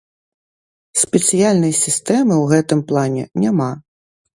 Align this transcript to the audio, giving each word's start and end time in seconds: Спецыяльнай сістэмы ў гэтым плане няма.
Спецыяльнай 1.01 1.73
сістэмы 1.83 2.35
ў 2.43 2.45
гэтым 2.57 2.87
плане 2.93 3.23
няма. 3.47 3.75